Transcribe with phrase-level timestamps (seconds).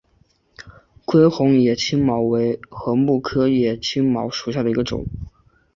[1.05, 5.05] 玫红野青茅为禾本科野青茅属下的一个种。